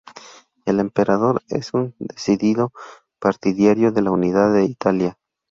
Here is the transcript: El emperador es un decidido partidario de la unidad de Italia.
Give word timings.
El 0.65 0.79
emperador 0.79 1.43
es 1.47 1.75
un 1.75 1.93
decidido 1.99 2.71
partidario 3.19 3.91
de 3.91 4.01
la 4.01 4.09
unidad 4.09 4.51
de 4.51 4.63
Italia. 4.65 5.19